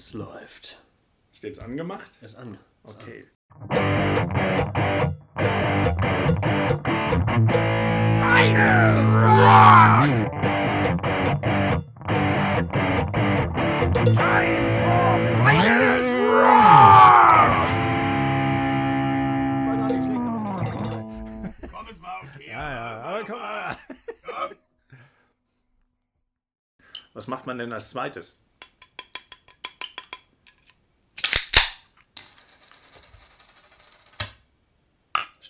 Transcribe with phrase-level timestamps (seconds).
[0.00, 0.80] Und es läuft.
[1.30, 2.10] Ist jetzt angemacht?
[2.22, 2.56] Ist an.
[2.86, 3.26] Ist Okay.
[19.66, 22.48] War gar nicht schlecht, aber ich Komm, es war okay.
[22.48, 23.76] Ja, ja, aber komm mal.
[27.12, 28.42] Was macht man denn als zweites?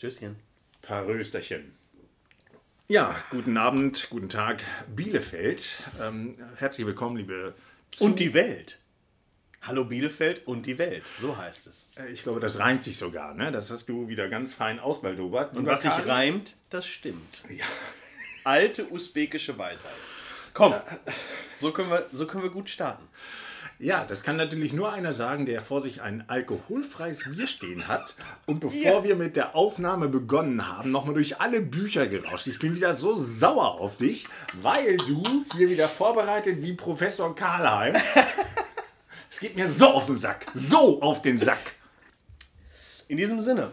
[0.01, 0.37] Stößchen.
[0.81, 1.75] Paar Rösterchen.
[2.89, 4.65] Ja, guten Abend, guten Tag,
[4.97, 5.83] Bielefeld.
[6.01, 7.53] Ähm, herzlich willkommen, liebe.
[7.99, 8.81] Und die Welt.
[9.61, 11.03] Hallo Bielefeld und die Welt.
[11.21, 11.91] So heißt es.
[11.97, 13.53] Äh, Ich glaube, das reimt sich sogar, ne?
[13.53, 15.55] Das hast du wieder ganz fein ausbaldobert.
[15.55, 17.43] Und was sich reimt, das stimmt.
[17.51, 17.67] Ja.
[18.45, 19.93] Alte usbekische Weisheit.
[20.55, 20.77] Komm,
[21.57, 23.07] so können wir, so können wir gut starten.
[23.83, 28.15] Ja, das kann natürlich nur einer sagen, der vor sich ein alkoholfreies Bier stehen hat.
[28.45, 29.05] Und bevor Ja.
[29.05, 32.47] wir mit der Aufnahme begonnen haben, nochmal durch alle Bücher gerauscht.
[32.47, 34.29] Ich bin wieder so sauer auf dich,
[34.61, 37.95] weil du hier wieder vorbereitet wie Professor Karlheim.
[39.33, 40.45] Es geht mir so auf den Sack.
[40.55, 41.75] So auf den Sack.
[43.09, 43.71] In diesem Sinne,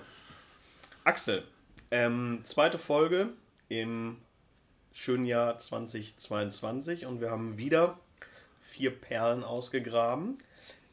[1.03, 1.43] Axel,
[1.91, 3.29] ähm, zweite Folge
[3.67, 4.17] im
[4.93, 7.99] schönen Jahr 2022 und wir haben wieder
[8.67, 10.37] vier Perlen ausgegraben,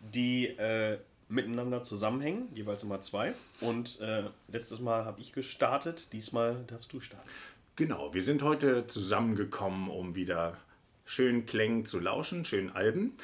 [0.00, 3.34] die äh, miteinander zusammenhängen, jeweils immer zwei.
[3.60, 7.28] Und äh, letztes Mal habe ich gestartet, diesmal darfst du starten.
[7.74, 10.56] Genau, wir sind heute zusammengekommen, um wieder
[11.04, 13.16] schön Klängen zu lauschen, schön Alben.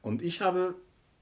[0.00, 0.74] Und ich habe,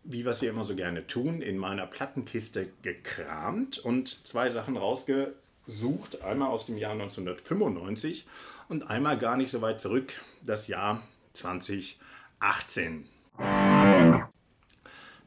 [0.05, 6.23] wie wir es immer so gerne tun, in meiner Plattenkiste gekramt und zwei Sachen rausgesucht.
[6.23, 8.27] Einmal aus dem Jahr 1995
[8.69, 10.13] und einmal gar nicht so weit zurück,
[10.45, 11.03] das Jahr
[12.41, 13.07] 2018.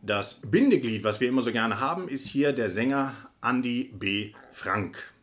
[0.02, 4.34] Das Bindeglied, was wir immer so gerne haben, ist hier der Sänger Andy B.
[4.54, 5.14] Frank.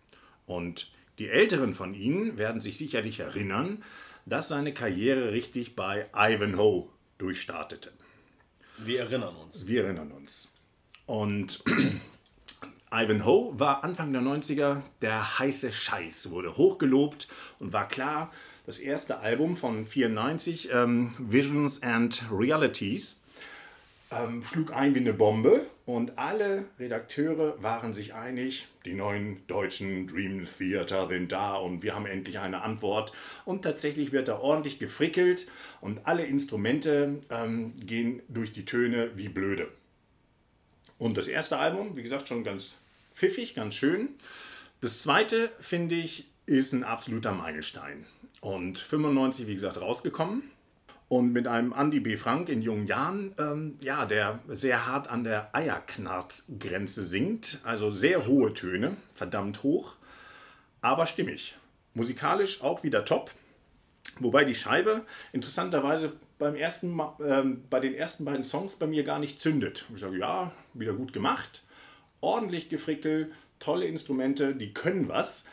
[0.47, 3.83] Und die Älteren von Ihnen werden sich sicherlich erinnern,
[4.27, 6.88] dass seine Karriere richtig bei Ivanhoe
[7.19, 7.93] durchstartete.
[8.78, 9.66] Wir erinnern uns.
[9.66, 10.56] Wir erinnern uns.
[11.06, 11.62] Und
[12.93, 17.27] Ivanhoe war Anfang der 90er der heiße Scheiß, wurde hochgelobt
[17.59, 18.33] und war klar,
[18.65, 23.23] das erste Album von 94, ähm, Visions and Realities,
[24.13, 30.07] ähm, schlug ein wie eine Bombe und alle Redakteure waren sich einig, die neuen deutschen
[30.07, 33.13] Dream Theater sind da und wir haben endlich eine Antwort.
[33.45, 35.49] Und tatsächlich wird da ordentlich gefrickelt
[35.81, 39.69] und alle Instrumente ähm, gehen durch die Töne wie blöde.
[40.99, 42.79] Und das erste Album, wie gesagt, schon ganz
[43.15, 44.11] pfiffig, ganz schön.
[44.81, 48.07] Das zweite, finde ich, ist ein absoluter Meilenstein.
[48.41, 50.43] Und 95, wie gesagt, rausgekommen.
[51.09, 52.17] Und mit einem Andy B.
[52.17, 57.61] Frank in jungen Jahren, ähm, ja, der sehr hart an der Eierknarzgrenze singt.
[57.62, 59.95] Also sehr hohe Töne, verdammt hoch,
[60.81, 61.56] aber stimmig.
[61.95, 63.31] Musikalisch auch wieder top.
[64.21, 69.04] Wobei die Scheibe interessanterweise beim ersten Ma ähm, bei den ersten beiden Songs bei mir
[69.04, 69.87] gar nicht zündet.
[69.94, 71.65] Ich sage, ja, wieder gut gemacht,
[72.21, 75.47] ordentlich gefrickelt, tolle Instrumente, die können was.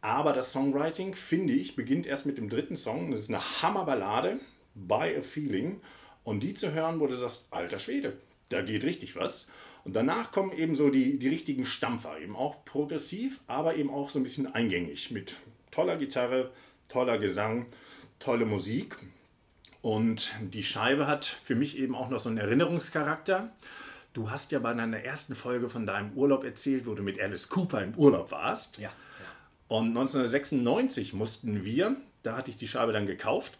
[0.00, 3.10] Aber das Songwriting, finde ich, beginnt erst mit dem dritten Song.
[3.10, 4.38] Das ist eine Hammerballade,
[4.74, 5.80] By a Feeling.
[6.22, 8.16] Und die zu hören, wo du sagst, alter Schwede,
[8.50, 9.48] da geht richtig was.
[9.84, 14.08] Und danach kommen eben so die, die richtigen Stampfer, eben auch progressiv, aber eben auch
[14.08, 15.36] so ein bisschen eingängig mit
[15.70, 16.50] toller Gitarre,
[16.88, 17.66] toller Gesang,
[18.18, 18.96] tolle Musik.
[19.82, 23.52] Und die Scheibe hat für mich eben auch noch so einen Erinnerungscharakter.
[24.12, 27.48] Du hast ja bei deiner ersten Folge von deinem Urlaub erzählt, wo du mit Alice
[27.48, 28.78] Cooper im Urlaub warst.
[28.78, 28.90] Ja.
[29.68, 33.58] Und 1996 mussten wir, da hatte ich die Scheibe dann gekauft,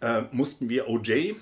[0.00, 1.34] äh, mussten wir OJ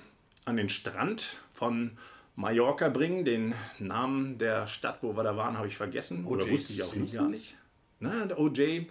[0.45, 1.97] an den Strand von
[2.35, 3.25] Mallorca bringen.
[3.25, 6.25] Den Namen der Stadt, wo wir da waren, habe ich vergessen.
[6.25, 7.55] Oder wusste ich auch nicht gar nicht.
[7.99, 8.85] Na, der OJ, äh,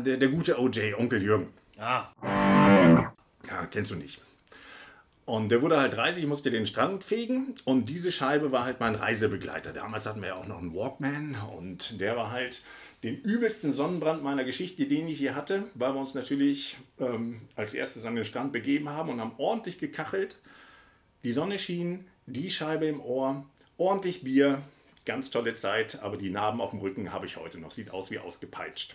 [0.00, 1.48] der, der gute OJ, Onkel Jürgen.
[1.78, 2.08] Ah,
[3.48, 4.20] Ja, kennst du nicht.
[5.26, 8.94] Und der wurde halt 30, musste den Strand fegen und diese Scheibe war halt mein
[8.94, 9.72] Reisebegleiter.
[9.72, 12.62] Damals hatten wir ja auch noch einen Walkman und der war halt
[13.02, 17.72] den übelsten Sonnenbrand meiner Geschichte, den ich hier hatte, weil wir uns natürlich ähm, als
[17.72, 20.36] erstes an den Strand begeben haben und haben ordentlich gekachelt.
[21.22, 23.46] Die Sonne schien, die Scheibe im Ohr,
[23.78, 24.60] ordentlich Bier,
[25.06, 27.70] ganz tolle Zeit, aber die Narben auf dem Rücken habe ich heute noch.
[27.70, 28.94] Sieht aus wie ausgepeitscht.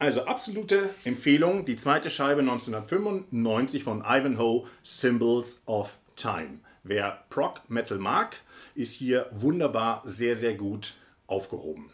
[0.00, 6.60] Also absolute Empfehlung, die zweite Scheibe 1995 von Ivanhoe, Symbols of Time.
[6.84, 8.36] Wer Prog Metal mag,
[8.76, 10.94] ist hier wunderbar sehr, sehr gut
[11.26, 11.90] aufgehoben.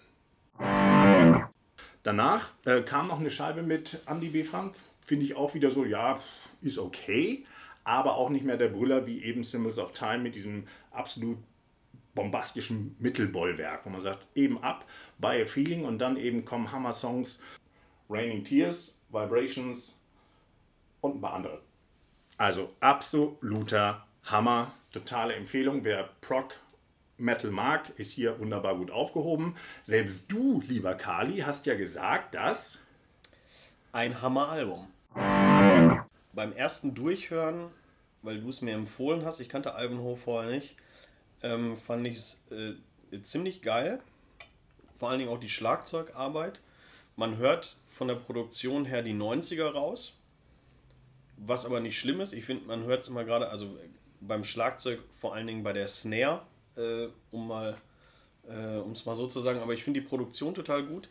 [2.03, 4.45] Danach äh, kam noch eine Scheibe mit Andy B.
[4.45, 4.75] Frank.
[5.01, 6.21] Finde ich auch wieder so, ja,
[6.61, 7.47] ist okay.
[7.85, 11.39] aber auch nicht mehr der Brüller wie eben Symbols of Time mit diesem absolut
[12.15, 14.85] bombastischen Mittelbollwerk, wo man sagt, eben ab,
[15.19, 17.43] Buy a Feeling und dann eben kommen Hammer-Songs,
[18.09, 20.01] Raining Tears, Vibrations
[21.01, 21.61] und ein paar andere.
[22.37, 25.85] Also absoluter Hammer, totale Empfehlung.
[25.85, 26.55] Wer Proc
[27.17, 29.57] Metal mag, ist hier wunderbar gut aufgehoben.
[29.85, 32.81] Selbst du, lieber Kali, hast ja gesagt, dass
[33.93, 34.89] ein Hammer-Album.
[36.33, 37.71] Beim ersten Durchhören,
[38.23, 40.77] weil du es mir empfohlen hast, ich kannte Ivanhoe vorher nicht,
[41.43, 44.01] ähm, fand ich es äh, ziemlich geil.
[44.97, 46.61] Vor allen Dingen auch die Schlagzeugarbeit.
[47.17, 50.19] Man hört von der Produktion her die 90er raus.
[51.37, 52.33] Was aber nicht schlimm ist.
[52.33, 53.71] Ich finde, man hört es immer gerade, also
[54.21, 56.43] beim Schlagzeug, vor allen Dingen bei der Snare,
[56.77, 57.77] äh, um mal
[58.49, 61.09] äh, um es mal so zu sagen, aber ich finde die Produktion total gut.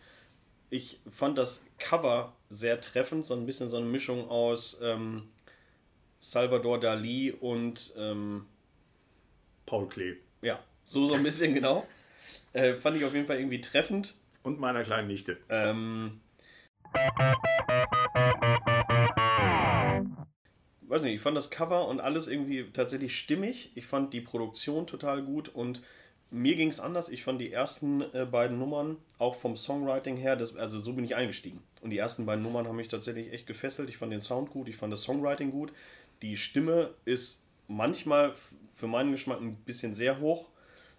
[0.70, 5.30] Ich fand das Cover sehr treffend, so ein bisschen so eine Mischung aus ähm,
[6.20, 8.46] Salvador Dali und ähm,
[9.66, 10.16] Paul Klee.
[10.42, 11.86] Ja, so, so ein bisschen genau.
[12.56, 14.14] Äh, fand ich auf jeden Fall irgendwie treffend.
[14.44, 15.38] Und meiner kleinen Nichte.
[15.50, 16.20] Ähm,
[20.82, 23.72] weiß nicht, ich fand das Cover und alles irgendwie tatsächlich stimmig.
[23.76, 25.82] Ich fand die Produktion total gut und
[26.30, 27.10] mir ging es anders.
[27.10, 31.06] Ich fand die ersten äh, beiden Nummern, auch vom Songwriting her, das, also so bin
[31.06, 31.62] ich eingestiegen.
[31.82, 33.90] Und die ersten beiden Nummern haben mich tatsächlich echt gefesselt.
[33.90, 35.72] Ich fand den Sound gut, ich fand das Songwriting gut.
[36.22, 38.34] Die Stimme ist manchmal
[38.72, 40.50] für meinen Geschmack ein bisschen sehr hoch.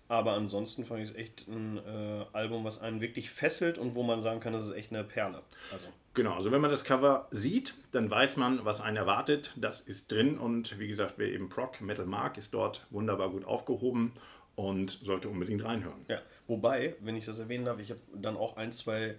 [0.08, 4.02] Aber ansonsten fand ich es echt ein äh, Album, was einen wirklich fesselt und wo
[4.02, 5.42] man sagen kann, das ist echt eine Perle.
[5.72, 5.86] Also.
[6.12, 9.52] Genau, also wenn man das Cover sieht, dann weiß man, was einen erwartet.
[9.56, 13.44] Das ist drin und wie gesagt, wer eben Proc Metal mag, ist dort wunderbar gut
[13.44, 14.12] aufgehoben
[14.54, 16.04] und sollte unbedingt reinhören.
[16.08, 19.16] Ja, wobei, wenn ich das erwähnen darf, ich habe dann auch ein, zwei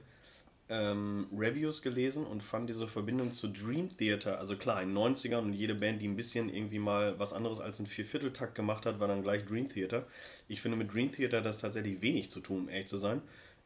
[0.67, 5.39] ähm, Reviews gelesen und fand diese Verbindung zu Dream Theater, also klar, in den 90ern
[5.39, 8.99] und jede Band, die ein bisschen irgendwie mal was anderes als einen Viervierteltakt gemacht hat,
[8.99, 10.07] war dann gleich Dream Theater.
[10.47, 13.21] Ich finde mit Dream Theater das tatsächlich wenig zu tun, um ehrlich zu sein.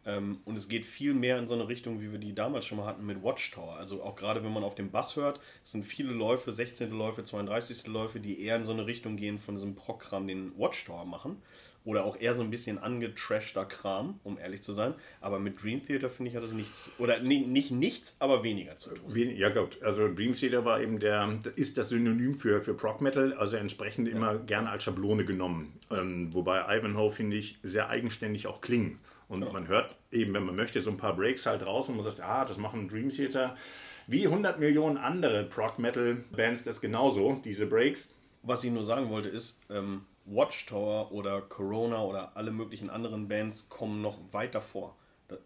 [0.06, 2.78] Ähm, und es geht viel mehr in so eine Richtung, wie wir die damals schon
[2.78, 3.75] mal hatten mit Watchtower.
[3.78, 6.92] Also auch gerade wenn man auf dem Bass hört, sind viele Läufe, 16.
[6.92, 7.88] Läufe, 32.
[7.88, 11.42] Läufe, die eher in so eine Richtung gehen von diesem Programm, den Watchtower machen.
[11.89, 14.94] Oder auch eher so ein bisschen angetrashter Kram, um ehrlich zu sein.
[15.21, 18.75] Aber mit Dream Theater finde ich hat das nichts, oder nee, nicht nichts, aber weniger
[18.75, 19.12] zu tun.
[19.15, 23.33] Ja gut, also Dream Theater war eben der, ist das Synonym für, für Prog Metal,
[23.33, 24.15] also entsprechend ja.
[24.15, 25.74] immer gerne als Schablone genommen.
[25.89, 29.00] Ähm, wobei Ivanhoe, finde ich, sehr eigenständig auch klingen.
[29.27, 29.51] Und ja.
[29.51, 32.21] man hört eben, wenn man möchte, so ein paar Breaks halt raus und man sagt,
[32.21, 33.56] ah, das machen Dream Theater.
[34.06, 38.15] Wie 100 Millionen andere Prog-Metal-Bands das genauso, diese Breaks.
[38.44, 43.70] Was ich nur sagen wollte ist, ähm, Watchtower oder Corona oder alle möglichen anderen Bands
[43.70, 44.96] kommen noch weiter vor.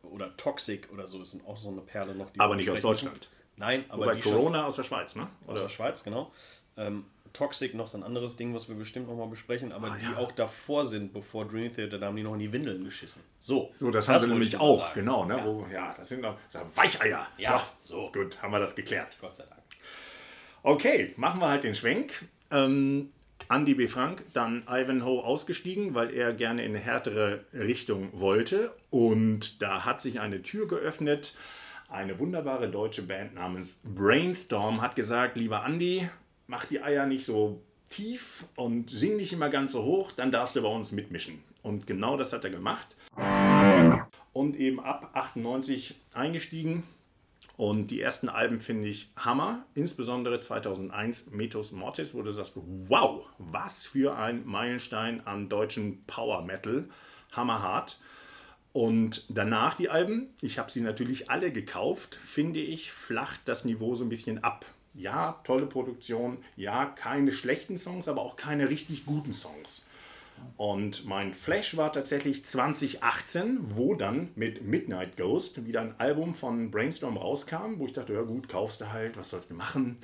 [0.03, 2.31] Oder Toxic oder so ist auch so eine Perle noch.
[2.37, 3.29] aber nicht aus Deutschland.
[3.55, 5.27] Nein, aber Wobei Corona aus der Schweiz, ne?
[5.45, 5.53] Oder?
[5.53, 6.31] Aus der Schweiz, genau.
[6.77, 9.97] Ähm, Toxic noch so ein anderes Ding, was wir bestimmt noch mal besprechen, aber ah,
[9.99, 10.17] die ja.
[10.17, 13.23] auch davor sind, bevor Dream Theater, da haben die noch in die Windeln geschissen.
[13.39, 14.93] So, so das, das haben sie nämlich auch, sagen.
[14.93, 15.25] genau.
[15.25, 15.37] Ne?
[15.37, 15.45] Ja.
[15.45, 16.37] Wo, ja, das sind noch
[16.75, 17.27] Weicheier.
[17.37, 17.95] Ja, so.
[17.95, 18.11] so.
[18.11, 19.17] Gut, haben wir das geklärt.
[19.19, 19.61] Gott sei Dank.
[20.61, 22.25] Okay, machen wir halt den Schwenk.
[22.51, 23.11] Ähm,
[23.49, 23.87] Andy B.
[23.87, 28.71] Frank, dann Ivanhoe ausgestiegen, weil er gerne in eine härtere Richtung wollte.
[28.89, 31.35] Und da hat sich eine Tür geöffnet.
[31.89, 36.09] Eine wunderbare deutsche Band namens Brainstorm hat gesagt, lieber Andy,
[36.47, 40.55] mach die Eier nicht so tief und sing nicht immer ganz so hoch, dann darfst
[40.55, 41.43] du bei uns mitmischen.
[41.61, 42.95] Und genau das hat er gemacht.
[44.31, 46.83] Und eben ab 98 eingestiegen.
[47.55, 53.25] Und die ersten Alben finde ich Hammer, insbesondere 2001 Metos Mortis, wo du sagst, wow,
[53.37, 56.89] was für ein Meilenstein an deutschen Power Metal,
[57.31, 57.99] hammerhart.
[58.71, 63.93] Und danach die Alben, ich habe sie natürlich alle gekauft, finde ich, flacht das Niveau
[63.93, 69.05] so ein bisschen ab ja, tolle Produktion, ja, keine schlechten Songs, aber auch keine richtig
[69.05, 69.85] guten Songs.
[70.57, 76.71] Und mein Flash war tatsächlich 2018, wo dann mit Midnight Ghost wieder ein Album von
[76.71, 79.97] Brainstorm rauskam, wo ich dachte, ja gut, kaufst du halt, was sollst du machen?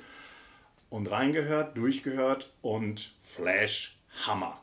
[0.88, 4.60] Und reingehört, durchgehört und Flash Hammer.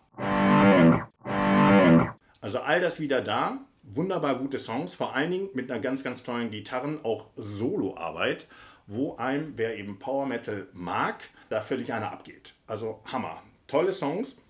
[2.41, 6.23] Also all das wieder da, wunderbar gute Songs, vor allen Dingen mit einer ganz, ganz
[6.23, 8.47] tollen Gitarren, auch Soloarbeit
[8.87, 12.55] wo einem, wer eben Power Metal mag, da völlig einer abgeht.
[12.65, 13.43] Also Hammer.
[13.67, 14.41] Tolle Songs,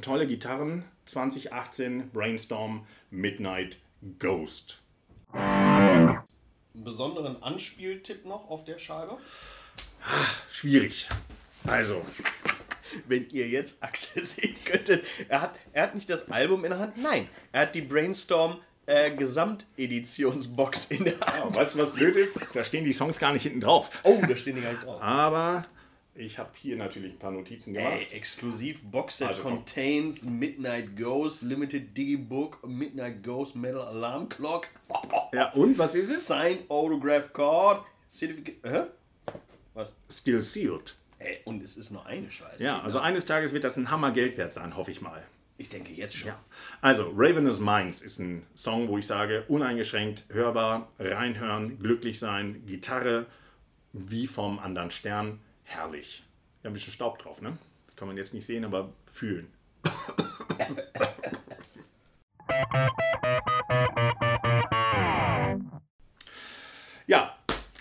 [0.00, 0.84] tolle Gitarren.
[1.06, 3.78] 2018 Brainstorm Midnight
[4.18, 4.80] Ghost.
[5.32, 6.18] Einen
[6.72, 9.18] besonderen Anspieltipp noch auf der Scheibe?
[10.50, 11.08] Schwierig.
[11.66, 12.04] Also.
[13.08, 16.78] Wenn ihr jetzt Axel sehen könntet, er hat, er hat nicht das Album in der
[16.78, 21.54] Hand, nein, er hat die Brainstorm äh, Gesamteditionsbox in der Hand.
[21.54, 22.38] Ja, weißt du, was blöd ist?
[22.52, 23.90] Da stehen die Songs gar nicht hinten drauf.
[24.04, 25.02] Oh, da stehen die gar nicht drauf.
[25.02, 25.62] Aber
[26.16, 28.06] Ich habe hier natürlich ein paar Notizen gemacht.
[28.10, 34.68] Ey, exklusiv Boxset Also, contains Midnight Ghost, Limited Digibook, Midnight Ghost Metal Alarm Clock,
[35.32, 36.26] Ja, und was ist es?
[36.26, 38.56] Signed Autograph Card, Certificate.
[38.62, 38.82] Hä?
[39.74, 39.94] Was?
[40.08, 40.94] Still sealed.
[41.18, 42.62] Ey, und es ist nur eine Scheiße.
[42.62, 45.22] Ja, also eines Tages wird das ein Hammer Geld wert sein, hoffe ich mal.
[45.58, 46.28] Ich denke jetzt schon.
[46.28, 46.40] Ja.
[46.80, 53.26] Also, Ravenous Minds ist ein Song, wo ich sage, uneingeschränkt hörbar, reinhören, glücklich sein, Gitarre
[53.92, 56.24] wie vom anderen Stern, herrlich.
[56.62, 57.58] Ja, ein bisschen Staub drauf, ne?
[57.96, 59.52] Kann man jetzt nicht sehen, aber fühlen.
[67.06, 67.36] Ja,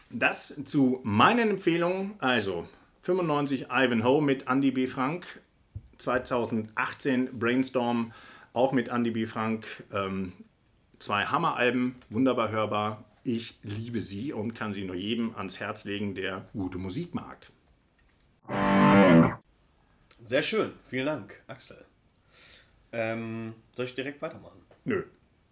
[0.09, 2.13] das zu meinen Empfehlungen.
[2.19, 2.67] Also
[3.03, 4.87] 95 Ivanhoe mit Andy B.
[4.87, 5.41] Frank,
[5.97, 8.13] 2018 Brainstorm
[8.53, 9.25] auch mit Andy B.
[9.25, 9.65] Frank.
[9.93, 10.33] Ähm,
[10.99, 13.03] zwei Hammeralben, wunderbar hörbar.
[13.23, 17.47] Ich liebe sie und kann sie nur jedem ans Herz legen, der gute Musik mag.
[20.21, 20.73] Sehr schön.
[20.89, 21.83] Vielen Dank, Axel.
[22.91, 24.61] Ähm, soll ich direkt weitermachen?
[24.85, 25.03] Nö,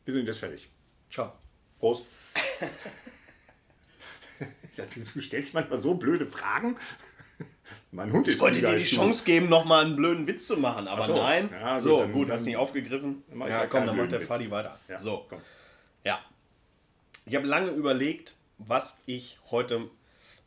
[0.05, 0.69] wir sind jetzt fertig.
[1.09, 1.33] Ciao.
[1.79, 2.05] Prost.
[5.13, 6.77] du stellst manchmal so blöde Fragen.
[7.91, 8.89] Mein Hund ist Ich wollte dir die du.
[8.89, 11.15] Chance geben, nochmal einen blöden Witz zu machen, aber so.
[11.15, 11.49] nein.
[11.51, 13.23] Ja, gut, so, dann- gut, dann- hast nicht aufgegriffen.
[13.37, 14.79] Ja, halt komm, dann macht der Fadi weiter.
[14.87, 15.41] Ja, so, komm.
[16.03, 16.19] ja.
[17.25, 19.89] Ich habe lange überlegt, was ich heute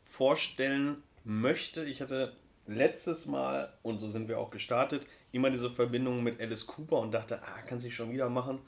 [0.03, 1.83] vorstellen möchte.
[1.83, 2.33] Ich hatte
[2.67, 7.13] letztes Mal, und so sind wir auch gestartet, immer diese Verbindung mit Alice Cooper und
[7.13, 8.59] dachte, ah, kann sich schon wieder machen.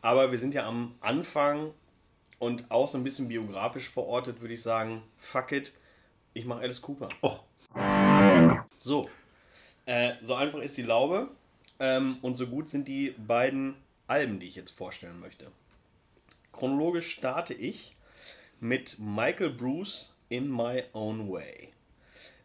[0.00, 1.72] Aber wir sind ja am Anfang
[2.38, 5.72] und auch so ein bisschen biografisch verortet, würde ich sagen, fuck it,
[6.34, 7.08] ich mache Alice Cooper.
[7.22, 7.44] Och,
[8.78, 9.08] So,
[9.86, 11.28] äh, so einfach ist die Laube
[11.78, 13.76] ähm, und so gut sind die beiden
[14.06, 15.50] Alben, die ich jetzt vorstellen möchte.
[16.52, 17.96] Chronologisch starte ich
[18.60, 21.70] mit Michael Bruce in My Own Way.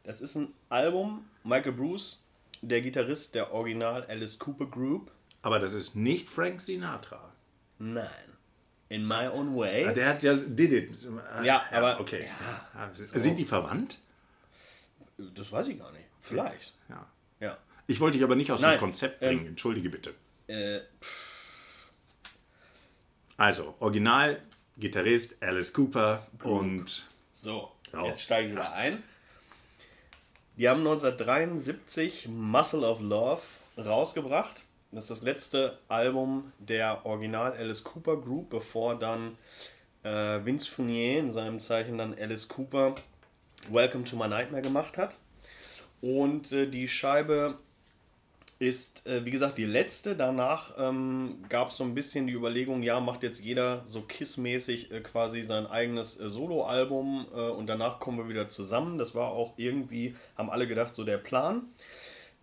[0.08, 2.24] Das ist ein Album, Michael Bruce,
[2.62, 5.12] der Gitarrist der Original Alice Cooper Group.
[5.42, 7.34] aber das ist nicht Frank Sinatra.
[7.78, 8.08] Nein,
[8.88, 9.86] in My Own Way.
[9.86, 10.98] Ah, Der hat ja Did It.
[11.44, 12.26] Ja, aber- Okay.
[12.26, 13.98] ja, Ah, Sind die verwandt?
[15.18, 16.06] Das weiß ich gar nicht.
[16.22, 16.74] Vielleicht.
[16.88, 17.06] Ja.
[17.42, 17.58] Ja.
[17.88, 19.48] Ich wollte dich aber nicht aus Nein, dem Konzept ähm, bringen.
[19.48, 20.14] Entschuldige bitte.
[20.48, 20.80] Äh,
[23.36, 24.42] Also, Original,
[24.78, 27.74] Gitarrist Alice Cooper und So,
[28.06, 29.04] jetzt steige ich wieder ein.
[30.58, 33.42] Die haben 1973 Muscle of Love
[33.78, 34.64] rausgebracht.
[34.92, 39.38] Das ist das letzte Album der Original Alice Cooper Group, bevor dann
[40.02, 42.96] äh, Vince Fournier in seinem Zeichen dann Alice Cooper
[43.70, 45.16] Welcome to My Nightmare gemacht hat.
[46.02, 47.60] Und äh, die Scheibe
[48.60, 50.16] ist, äh, wie gesagt, die letzte.
[50.16, 54.92] Danach ähm, gab es so ein bisschen die Überlegung, ja, macht jetzt jeder so Kiss-mäßig
[54.92, 58.98] äh, quasi sein eigenes äh, Soloalbum äh, und danach kommen wir wieder zusammen.
[58.98, 61.64] Das war auch irgendwie, haben alle gedacht, so der Plan.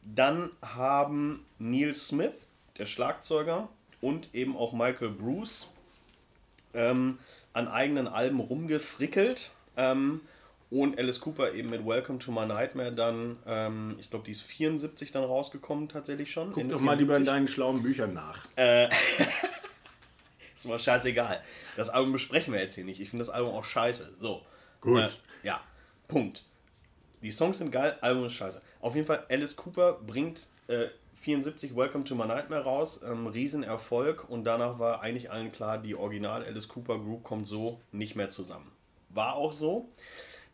[0.02, 2.46] Dann haben Neil Smith,
[2.78, 3.68] der Schlagzeuger,
[4.00, 5.68] und eben auch Michael Bruce
[6.74, 7.18] ähm,
[7.54, 9.52] an eigenen Alben rumgefrickelt.
[9.76, 10.20] Ähm,
[10.74, 14.42] und Alice Cooper eben mit Welcome to My Nightmare dann, ähm, ich glaube, die ist
[14.42, 16.52] 74 dann rausgekommen tatsächlich schon.
[16.52, 17.26] guck doch mal lieber in 74.
[17.26, 18.46] deinen schlauen Büchern nach.
[20.56, 21.40] Ist mir scheißegal.
[21.76, 23.00] Das Album besprechen wir jetzt hier nicht.
[23.00, 24.14] Ich finde das Album auch scheiße.
[24.16, 24.42] So.
[24.80, 25.00] Gut.
[25.00, 25.60] Äh, ja.
[26.08, 26.44] Punkt.
[27.22, 28.60] Die Songs sind geil, Album ist scheiße.
[28.80, 30.88] Auf jeden Fall, Alice Cooper bringt äh,
[31.20, 33.00] 74 Welcome to My Nightmare raus.
[33.02, 34.28] Ähm, Riesenerfolg.
[34.28, 38.28] Und danach war eigentlich allen klar, die Original Alice Cooper Group kommt so nicht mehr
[38.28, 38.72] zusammen.
[39.10, 39.88] War auch so.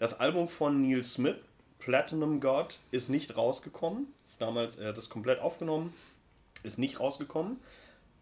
[0.01, 1.37] Das Album von Neil Smith,
[1.79, 4.07] Platinum God, ist nicht rausgekommen.
[4.25, 5.93] Ist damals, er hat das komplett aufgenommen,
[6.63, 7.59] ist nicht rausgekommen.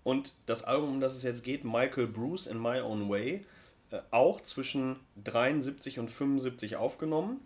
[0.02, 3.44] Und das Album, um das es jetzt geht, Michael Bruce in My Own Way,
[3.92, 7.38] äh, auch zwischen 73 und 75 aufgenommen.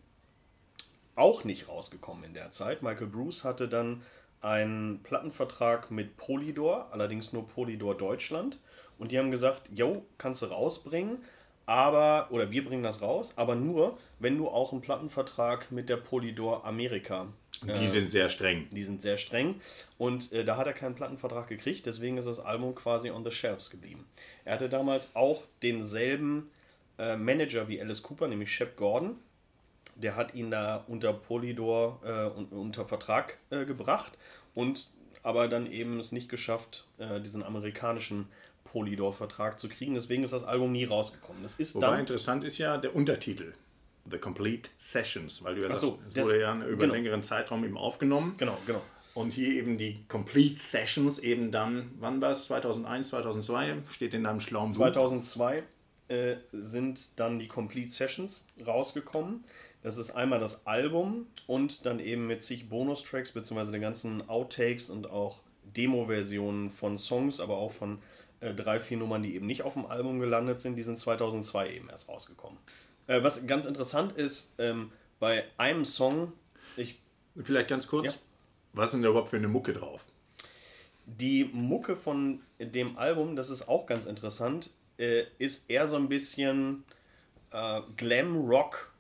[1.15, 2.83] Auch nicht rausgekommen in der Zeit.
[2.83, 4.01] Michael Bruce hatte dann
[4.41, 8.59] einen Plattenvertrag mit Polydor, allerdings nur Polydor Deutschland.
[8.99, 11.19] Und die haben gesagt, yo, kannst du rausbringen,
[11.67, 15.97] aber, oder wir bringen das raus, aber nur, wenn du auch einen Plattenvertrag mit der
[15.97, 17.29] Polydor Amerika
[17.65, 18.67] Die sind sehr streng.
[18.71, 19.61] die sind sehr streng
[19.99, 23.31] und äh, da hat er keinen Plattenvertrag gekriegt, deswegen ist das Album quasi on the
[23.31, 24.05] shelves geblieben.
[24.45, 26.51] Er hatte damals auch denselben
[26.99, 29.17] äh, Manager wie Alice Cooper, nämlich Shep Gordon.
[29.95, 34.19] Der hat ihn da unter Polydor äh, un- unter Vertrag äh, gebracht
[34.55, 34.89] und
[35.23, 38.27] aber dann eben es nicht geschafft, äh, diesen amerikanischen
[38.65, 39.95] Polydor-Vertrag zu kriegen.
[39.95, 41.43] Deswegen ist das Album nie rausgekommen.
[41.43, 43.53] Das ist Wobei dann interessant ist ja der Untertitel.
[44.11, 46.83] The Complete Sessions, weil du ja sagst, so, es das- wurde ja über genau.
[46.83, 48.35] einen längeren Zeitraum eben aufgenommen.
[48.37, 48.83] genau, genau.
[49.15, 52.47] Und hier eben die Complete Sessions eben dann, wann war es?
[52.47, 53.83] 2001, 2002?
[53.91, 54.77] Steht in deinem schlauen Buch.
[54.79, 55.63] 2002
[56.09, 59.45] äh, sind dann die Complete Sessions rausgekommen.
[59.83, 64.89] Das ist einmal das Album und dann eben mit zig Bonustracks, beziehungsweise den ganzen Outtakes
[64.91, 65.41] und auch
[65.77, 67.99] Demo-Versionen von Songs, aber auch von
[68.43, 70.77] äh, drei, vier Nummern, die eben nicht auf dem Album gelandet sind.
[70.77, 72.59] Die sind 2002 eben erst rausgekommen.
[73.07, 76.33] Äh, was ganz interessant ist, ähm, bei einem Song,
[76.77, 77.01] ich.
[77.37, 78.21] Vielleicht ganz kurz, ja.
[78.75, 80.07] was ist denn da überhaupt für eine Mucke drauf?
[81.07, 86.09] Die Mucke von dem Album, das ist auch ganz interessant, äh, ist eher so ein
[86.09, 86.85] bisschen
[87.53, 88.93] äh, Glam Rock.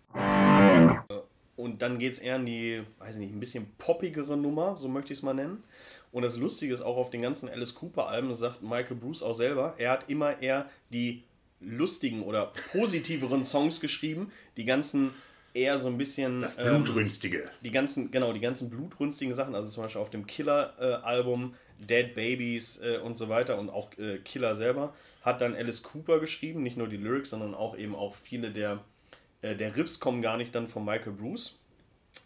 [1.56, 4.88] Und dann geht es eher in die, weiß ich nicht, ein bisschen poppigere Nummer, so
[4.88, 5.62] möchte ich es mal nennen.
[6.12, 9.74] Und das Lustige ist auch auf den ganzen Alice Cooper-Alben, sagt Michael Bruce auch selber,
[9.78, 11.24] er hat immer eher die
[11.60, 14.30] lustigen oder positiveren Songs geschrieben.
[14.56, 15.10] Die ganzen
[15.54, 16.40] eher so ein bisschen.
[16.40, 17.38] Das Blutrünstige.
[17.38, 21.84] Ähm, die ganzen, genau, die ganzen blutrünstigen Sachen, also zum Beispiel auf dem Killer-Album äh,
[21.84, 26.20] Dead Babies äh, und so weiter und auch äh, Killer selber, hat dann Alice Cooper
[26.20, 28.84] geschrieben, nicht nur die Lyrics, sondern auch eben auch viele der,
[29.40, 31.58] äh, der Riffs kommen gar nicht dann von Michael Bruce.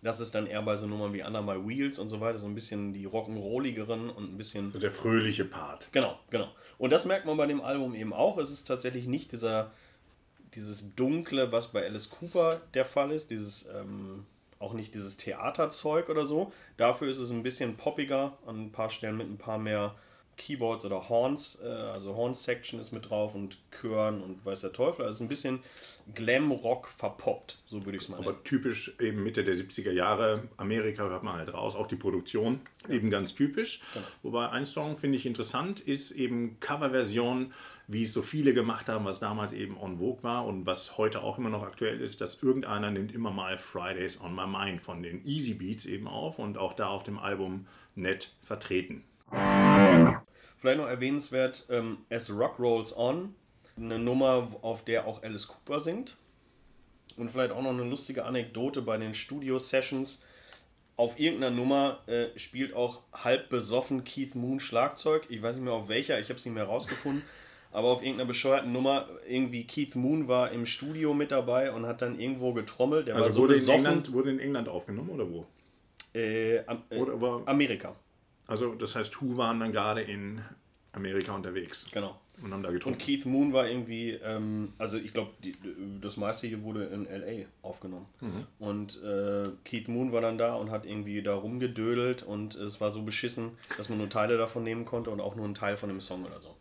[0.02, 2.46] Das ist dann eher bei so Nummern wie Under My Wheels und so weiter, so
[2.46, 4.68] ein bisschen die rock'n'rolligeren und ein bisschen.
[4.68, 5.88] So der fröhliche Part.
[5.92, 6.48] Genau, genau.
[6.78, 8.38] Und das merkt man bei dem Album eben auch.
[8.38, 9.72] Es ist tatsächlich nicht dieser,
[10.54, 14.26] dieses Dunkle, was bei Alice Cooper der Fall ist, dieses, ähm,
[14.58, 16.52] auch nicht dieses Theaterzeug oder so.
[16.76, 19.94] Dafür ist es ein bisschen poppiger, an ein paar Stellen mit ein paar mehr
[20.36, 25.04] Keyboards oder Horns, äh, also Horn-Section ist mit drauf und Chören und weiß der Teufel.
[25.04, 25.60] Also ein bisschen
[26.14, 28.28] Glam-Rock verpoppt, so würde ich es mal nennen.
[28.28, 32.60] Aber typisch eben Mitte der 70er Jahre, Amerika hört man halt raus, auch die Produktion
[32.88, 33.80] eben ganz typisch.
[33.94, 34.06] Genau.
[34.22, 37.52] Wobei ein Song finde ich interessant ist eben Coverversion,
[37.88, 41.22] wie es so viele gemacht haben, was damals eben on Vogue war und was heute
[41.22, 45.02] auch immer noch aktuell ist, dass irgendeiner nimmt immer mal Fridays on My Mind von
[45.02, 49.02] den Easy Beats eben auf und auch da auf dem Album nett vertreten.
[50.56, 53.34] Vielleicht noch erwähnenswert, ähm, As Rock Rolls On,
[53.76, 56.16] eine Nummer, auf der auch Alice Cooper singt.
[57.16, 60.24] Und vielleicht auch noch eine lustige Anekdote bei den Studio-Sessions.
[60.96, 65.26] Auf irgendeiner Nummer äh, spielt auch halb besoffen Keith Moon Schlagzeug.
[65.28, 67.22] Ich weiß nicht mehr auf welcher, ich habe es nicht mehr rausgefunden.
[67.72, 72.00] Aber auf irgendeiner bescheuerten Nummer, irgendwie Keith Moon war im Studio mit dabei und hat
[72.00, 73.08] dann irgendwo getrommelt.
[73.08, 75.46] Der also so wurde, in England, wurde in England aufgenommen oder wo?
[76.14, 77.94] Äh, am, äh, oder war, Amerika.
[78.46, 80.40] Also das heißt, Who waren dann gerade in
[80.96, 81.86] Amerika unterwegs.
[81.92, 82.18] Genau.
[82.42, 82.98] Und haben da getrunken.
[82.98, 85.32] Und Keith Moon war irgendwie, ähm, also ich glaube,
[86.00, 88.06] das meiste hier wurde in LA aufgenommen.
[88.20, 88.46] Mhm.
[88.58, 92.90] Und äh, Keith Moon war dann da und hat irgendwie da rumgedödelt und es war
[92.90, 95.88] so beschissen, dass man nur Teile davon nehmen konnte und auch nur einen Teil von
[95.88, 96.56] dem Song oder so.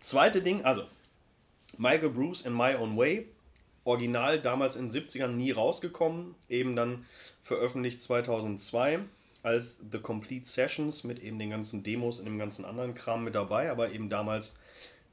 [0.00, 0.84] Zweite Ding, also
[1.78, 3.28] Michael Bruce in My Own Way
[3.84, 7.06] original damals in den 70ern nie rausgekommen, eben dann
[7.42, 9.00] veröffentlicht 2002
[9.42, 13.34] als The Complete Sessions mit eben den ganzen Demos und dem ganzen anderen Kram mit
[13.34, 14.58] dabei, aber eben damals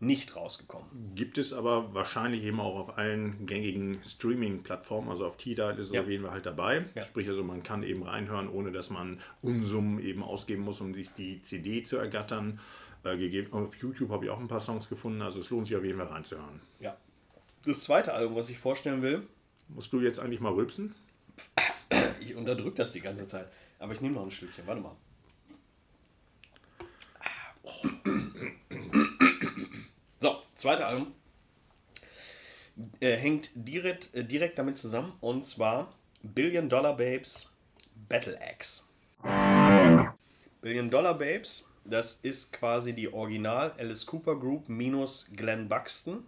[0.01, 0.87] nicht rausgekommen.
[1.15, 5.93] Gibt es aber wahrscheinlich eben auch auf allen gängigen Streaming-Plattformen, also auf Tidal ist es
[5.93, 6.01] ja.
[6.01, 6.85] auf jeden Fall halt dabei.
[6.95, 7.03] Ja.
[7.03, 11.09] Sprich also, man kann eben reinhören, ohne dass man Unsummen eben ausgeben muss, um sich
[11.09, 12.59] die CD zu ergattern.
[13.05, 13.53] Äh, gegeben.
[13.53, 15.99] Auf YouTube habe ich auch ein paar Songs gefunden, also es lohnt sich auf jeden
[15.99, 16.59] Fall reinzuhören.
[16.81, 16.97] Ja,
[17.65, 19.27] das zweite Album, was ich vorstellen will.
[19.67, 20.95] Musst du jetzt eigentlich mal rülpsen?
[22.19, 23.47] Ich unterdrücke das die ganze Zeit.
[23.79, 24.65] Aber ich nehme noch ein Stückchen.
[24.67, 24.95] Warte mal.
[30.19, 31.13] So, zweite Album.
[32.99, 35.13] Äh, hängt direkt, äh, direkt damit zusammen.
[35.21, 35.93] Und zwar
[36.23, 37.53] Billion Dollar Babes
[38.07, 38.83] Battle Axe.
[40.61, 46.23] Billion Dollar Babes, das ist quasi die Original Alice Cooper Group minus Glenn Buxton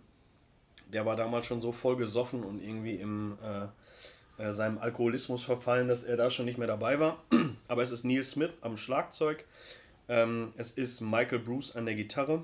[0.94, 3.68] der war damals schon so voll gesoffen und irgendwie im äh,
[4.42, 7.24] äh, seinem Alkoholismus verfallen, dass er da schon nicht mehr dabei war.
[7.68, 9.46] Aber es ist Neil Smith am Schlagzeug,
[10.10, 12.44] ähm, es ist Michael Bruce an der Gitarre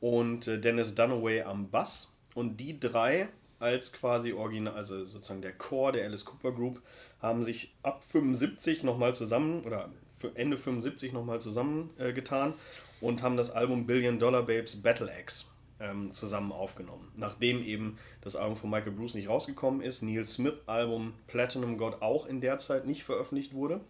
[0.00, 2.16] und äh, Dennis Dunaway am Bass.
[2.34, 3.28] Und die drei
[3.60, 6.82] als quasi original, also sozusagen der Chor der Alice Cooper Group,
[7.22, 13.36] haben sich ab 75 nochmal zusammen oder für Ende 75 nochmal zusammengetan äh, und haben
[13.36, 15.46] das Album Billion Dollar Babes Battle Axe
[15.80, 17.10] ähm, zusammen aufgenommen.
[17.16, 22.00] Nachdem eben das Album von Michael Bruce nicht rausgekommen ist, Neil Smith Album Platinum God
[22.02, 23.80] auch in der Zeit nicht veröffentlicht wurde,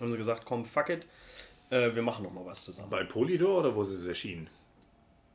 [0.00, 1.06] haben sie gesagt, komm, fuck it,
[1.70, 2.90] äh, wir machen noch mal was zusammen.
[2.90, 4.48] Bei Polydor oder wo ist es erschienen?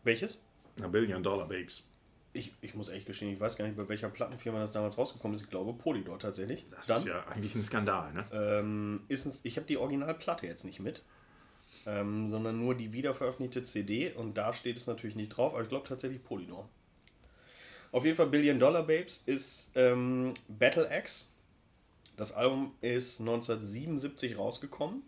[0.03, 0.39] Welches?
[0.81, 1.87] A Billion Dollar Babes.
[2.33, 5.35] Ich, ich muss echt gestehen, ich weiß gar nicht, bei welcher Plattenfirma das damals rausgekommen
[5.35, 5.43] ist.
[5.43, 6.65] Ich glaube Polydor tatsächlich.
[6.69, 8.25] Das Dann, ist ja eigentlich ein Skandal, ne?
[8.33, 11.05] Ähm, ist ein, ich habe die Originalplatte jetzt nicht mit
[11.85, 15.69] ähm, sondern nur die wiederveröffentlichte CD und da steht es natürlich nicht drauf, aber ich
[15.69, 16.67] glaube tatsächlich Polydor.
[17.91, 21.25] Auf jeden Fall Billion Dollar Babes ist ähm, Battle Axe.
[22.17, 25.03] Das Album ist 1977 rausgekommen.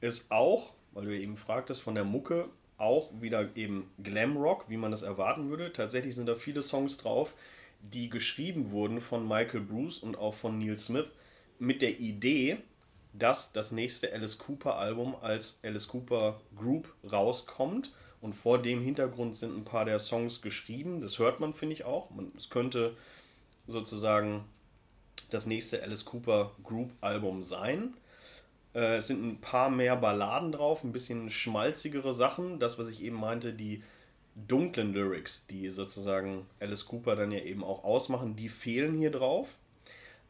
[0.00, 4.90] Ist auch, weil du eben fragtest, von der Mucke auch wieder eben Glamrock, wie man
[4.90, 5.72] das erwarten würde.
[5.72, 7.34] Tatsächlich sind da viele Songs drauf,
[7.80, 11.10] die geschrieben wurden von Michael Bruce und auch von Neil Smith
[11.58, 12.58] mit der Idee,
[13.12, 17.92] dass das nächste Alice Cooper Album als Alice Cooper Group rauskommt.
[18.20, 21.00] Und vor dem Hintergrund sind ein paar der Songs geschrieben.
[21.00, 22.10] Das hört man, finde ich auch.
[22.36, 22.96] es könnte
[23.66, 24.44] sozusagen
[25.30, 27.94] das nächste Alice Cooper Group Album sein.
[28.74, 32.58] Äh, es sind ein paar mehr Balladen drauf, ein bisschen schmalzigere Sachen.
[32.58, 33.82] Das, was ich eben meinte, die
[34.34, 39.56] dunklen Lyrics, die sozusagen Alice Cooper dann ja eben auch ausmachen, die fehlen hier drauf.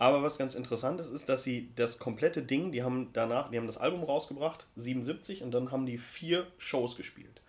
[0.00, 3.58] Aber was ganz interessant ist, ist, dass sie das komplette Ding, die haben danach, die
[3.58, 7.42] haben das Album rausgebracht, 77, und dann haben die vier Shows gespielt.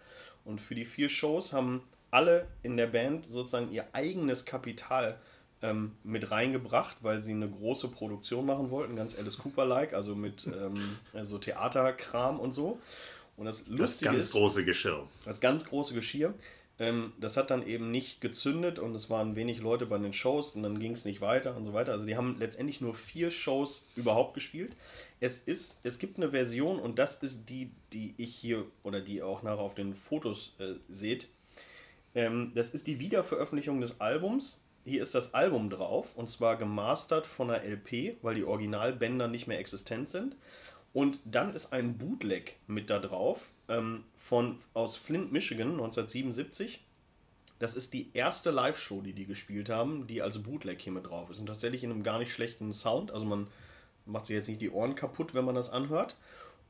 [0.43, 5.17] Und für die vier Shows haben alle in der Band sozusagen ihr eigenes Kapital
[5.61, 10.45] ähm, mit reingebracht, weil sie eine große Produktion machen wollten, ganz Alice Cooper-like, also mit
[10.47, 12.79] ähm, also Theaterkram und so.
[13.37, 15.07] Und das Lustige Das ganz ist, große Geschirr.
[15.23, 16.33] das ganz große Geschirr.
[16.81, 20.55] Ähm, das hat dann eben nicht gezündet und es waren wenig Leute bei den Shows
[20.55, 21.91] und dann ging es nicht weiter und so weiter.
[21.91, 24.75] Also die haben letztendlich nur vier Shows überhaupt gespielt.
[25.19, 29.17] Es ist, es gibt eine Version und das ist die, die ich hier oder die
[29.17, 31.29] ihr auch nachher auf den Fotos äh, seht.
[32.15, 34.65] Ähm, das ist die Wiederveröffentlichung des Albums.
[34.83, 39.45] Hier ist das Album drauf und zwar gemastert von einer LP, weil die Originalbänder nicht
[39.45, 40.35] mehr existent sind.
[40.93, 46.83] Und dann ist ein Bootleg mit da drauf ähm, von, aus Flint, Michigan 1977.
[47.59, 51.29] Das ist die erste Live-Show, die die gespielt haben, die als Bootleg hier mit drauf
[51.29, 51.39] ist.
[51.39, 53.11] Und tatsächlich in einem gar nicht schlechten Sound.
[53.11, 53.47] Also man
[54.05, 56.17] macht sich jetzt nicht die Ohren kaputt, wenn man das anhört.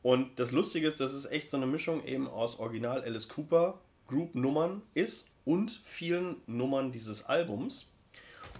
[0.03, 3.79] Und das Lustige ist, dass es echt so eine Mischung eben aus Original Alice Cooper
[4.07, 7.87] Group Nummern ist und vielen Nummern dieses Albums.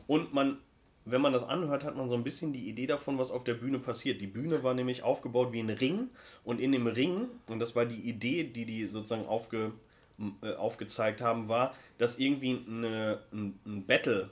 [0.08, 0.60] Und man
[1.06, 3.56] wenn man das anhört, hat man so ein bisschen die Idee davon, was auf der
[3.56, 4.22] Bühne passiert.
[4.22, 6.10] Die Bühne war nämlich aufgebaut wie ein Ring
[6.44, 9.74] und in dem Ring, und das war die Idee, die die sozusagen aufge,
[10.42, 14.30] äh, aufgezeigt haben, war, dass irgendwie eine, ein, ein Battle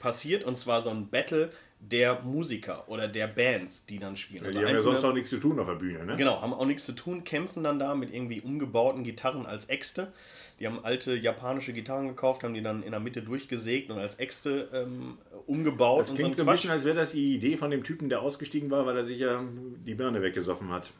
[0.00, 4.44] passiert und zwar so ein Battle der Musiker oder der Bands, die dann spielen.
[4.44, 6.16] Also die haben ja sonst auch nichts zu tun auf der Bühne, ne?
[6.16, 10.12] Genau, haben auch nichts zu tun, kämpfen dann da mit irgendwie umgebauten Gitarren als Äxte.
[10.58, 14.16] Die haben alte japanische Gitarren gekauft, haben die dann in der Mitte durchgesägt und als
[14.16, 16.00] Äxte ähm, umgebaut.
[16.00, 18.70] Das klingt so ein bisschen, als wäre das die Idee von dem Typen, der ausgestiegen
[18.70, 19.40] war, weil er sich ja
[19.86, 20.90] die Birne weggesoffen hat.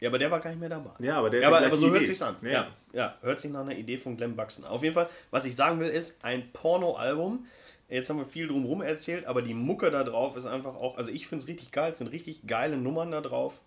[0.00, 0.90] Ja, aber der war gar nicht mehr dabei.
[1.00, 2.06] Ja, aber, der ja, aber, aber so hört Idee.
[2.06, 2.36] sich's an.
[2.42, 2.50] Ja.
[2.50, 2.68] Ja.
[2.92, 4.64] ja, hört sich nach einer Idee von Glenn Buxton.
[4.64, 7.46] Auf jeden Fall, was ich sagen will, ist ein Porno-Album.
[7.90, 11.10] Jetzt haben wir viel drumherum erzählt, aber die Mucke da drauf ist einfach auch, also
[11.10, 13.60] ich finde es richtig geil, es sind richtig geile Nummern da drauf.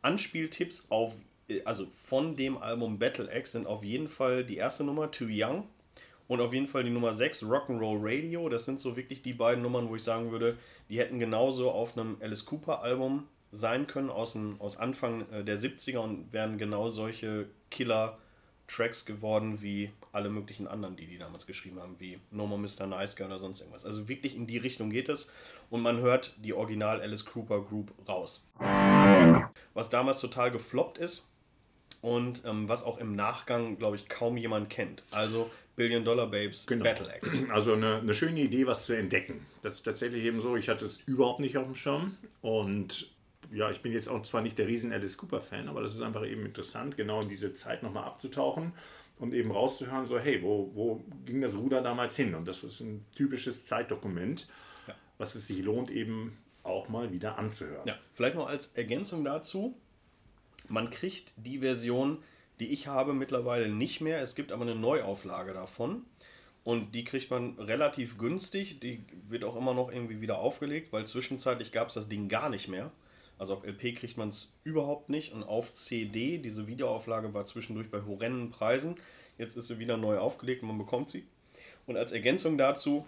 [0.00, 1.16] Anspieltipps auf,
[1.64, 5.64] also von dem Album Battle X sind auf jeden Fall die erste Nummer, Too Young,
[6.28, 8.48] und auf jeden Fall die Nummer 6, Rock'n'Roll Radio.
[8.48, 10.56] Das sind so wirklich die beiden Nummern, wo ich sagen würde,
[10.88, 15.42] die hätten genauso auf einem Alice Cooper Album sein können aus, dem, aus Anfang äh,
[15.42, 17.46] der 70er und wären genau solche
[18.68, 22.86] Killer-Tracks geworden wie alle möglichen anderen, die die damals geschrieben haben, wie No More Mr.
[22.86, 23.84] Nice Guy oder sonst irgendwas.
[23.84, 25.30] Also wirklich in die Richtung geht es
[25.70, 28.46] und man hört die Original Alice Cooper Group raus.
[29.74, 31.28] Was damals total gefloppt ist
[32.00, 35.04] und ähm, was auch im Nachgang, glaube ich, kaum jemand kennt.
[35.10, 36.84] Also Billion Dollar Babes Genau.
[36.84, 37.46] Battle Axe.
[37.52, 39.46] Also eine, eine schöne Idee, was zu entdecken.
[39.62, 40.56] Das ist tatsächlich eben so.
[40.56, 42.16] Ich hatte es überhaupt nicht auf dem Schirm.
[42.40, 43.12] Und
[43.52, 46.24] ja, ich bin jetzt auch zwar nicht der riesen Alice Cooper-Fan, aber das ist einfach
[46.26, 48.72] eben interessant, genau in diese Zeit nochmal abzutauchen
[49.18, 52.34] und eben rauszuhören, so hey, wo, wo ging das Ruder damals hin?
[52.34, 54.48] Und das ist ein typisches Zeitdokument,
[54.86, 54.94] Ja.
[55.18, 57.86] was es sich lohnt, eben auch mal wieder anzuhören.
[57.86, 59.74] Ja, vielleicht noch als Ergänzung dazu.
[60.68, 62.18] Man kriegt die Version,
[62.60, 64.20] die ich habe, mittlerweile nicht mehr.
[64.20, 66.02] Es gibt aber eine Neuauflage davon.
[66.64, 68.80] Und die kriegt man relativ günstig.
[68.80, 72.50] Die wird auch immer noch irgendwie wieder aufgelegt, weil zwischenzeitlich gab es das Ding gar
[72.50, 72.90] nicht mehr.
[73.38, 75.32] Also auf LP kriegt man es überhaupt nicht.
[75.32, 78.96] Und auf CD, diese Wiederauflage war zwischendurch bei horrenden Preisen.
[79.38, 81.24] Jetzt ist sie wieder neu aufgelegt und man bekommt sie.
[81.86, 83.06] Und als Ergänzung dazu,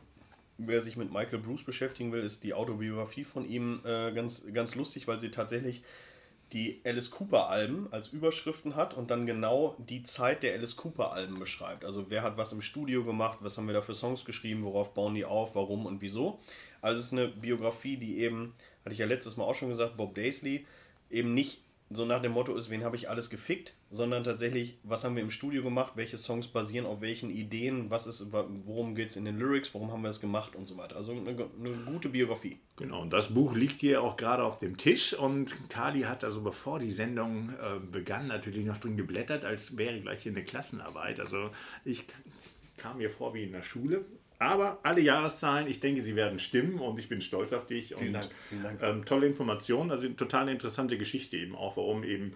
[0.57, 4.75] wer sich mit Michael Bruce beschäftigen will, ist die Autobiografie von ihm äh, ganz, ganz
[4.75, 5.83] lustig, weil sie tatsächlich
[6.53, 11.13] die Alice Cooper Alben als Überschriften hat und dann genau die Zeit der Alice Cooper
[11.13, 11.85] Alben beschreibt.
[11.85, 14.93] Also wer hat was im Studio gemacht, was haben wir da für Songs geschrieben, worauf
[14.93, 16.41] bauen die auf, warum und wieso.
[16.83, 18.55] Also es ist eine Biografie, die eben,
[18.91, 20.67] hatte ich ja letztes Mal auch schon gesagt, Bob Daisley,
[21.11, 25.05] eben nicht so nach dem Motto ist, wen habe ich alles gefickt, sondern tatsächlich, was
[25.05, 29.11] haben wir im Studio gemacht, welche Songs basieren auf welchen Ideen, was ist, worum geht
[29.11, 30.97] es in den Lyrics, warum haben wir es gemacht und so weiter.
[30.97, 32.59] Also eine, eine gute Biografie.
[32.77, 36.43] Genau, und das Buch liegt hier auch gerade auf dem Tisch und Kali hat also
[36.43, 41.21] bevor die Sendung äh, begann natürlich noch drin geblättert, als wäre gleich hier eine Klassenarbeit.
[41.21, 41.51] Also
[41.85, 42.07] ich
[42.77, 44.05] kam mir vor wie in der Schule.
[44.41, 47.89] Aber alle Jahreszahlen, ich denke, sie werden stimmen und ich bin stolz auf dich.
[47.89, 48.83] Vielen und Dank, vielen Dank.
[48.83, 52.33] Ähm, tolle Informationen, also eine total interessante Geschichte eben auch, warum eben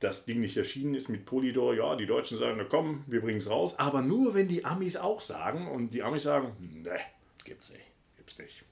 [0.00, 3.38] das Ding nicht erschienen ist mit Polydor, ja, die Deutschen sagen, na komm, wir bringen
[3.38, 3.78] es raus.
[3.78, 5.66] Aber nur, wenn die Amis auch sagen.
[5.66, 6.98] Und die Amis sagen, ne,
[7.42, 7.86] Gibt's nicht.
[8.18, 8.62] gibt's nicht.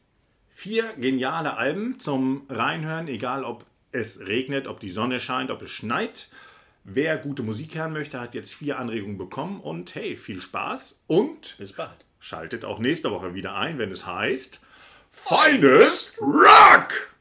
[0.50, 5.70] Vier geniale Alben zum Reinhören, egal ob es regnet, ob die Sonne scheint, ob es
[5.70, 6.28] schneit.
[6.84, 9.60] Wer gute Musik hören möchte, hat jetzt vier Anregungen bekommen.
[9.60, 12.04] Und hey, viel Spaß und Bis bald.
[12.24, 14.58] Schaltet auch nächste Woche wieder ein, wenn es heißt
[15.10, 17.13] Finest Rock!